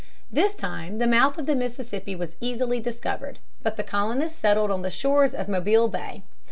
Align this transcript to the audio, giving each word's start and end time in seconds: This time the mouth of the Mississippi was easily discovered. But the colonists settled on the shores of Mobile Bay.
This 0.31 0.55
time 0.55 0.97
the 0.97 1.05
mouth 1.05 1.37
of 1.37 1.45
the 1.45 1.53
Mississippi 1.55 2.15
was 2.15 2.35
easily 2.41 2.79
discovered. 2.79 3.37
But 3.61 3.75
the 3.77 3.83
colonists 3.83 4.35
settled 4.39 4.71
on 4.71 4.81
the 4.81 4.89
shores 4.89 5.35
of 5.35 5.47
Mobile 5.47 5.89
Bay. 5.89 6.23